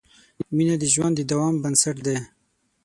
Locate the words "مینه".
0.55-0.75